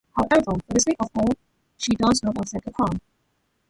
[0.17, 1.31] However, for the sake of Anwar,
[1.77, 2.99] she does not accept the crown.